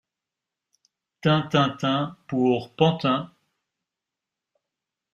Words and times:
Tin 1.21 1.39
tin 1.51 1.69
tinPour 1.79 2.61
Pantin. 2.77 3.19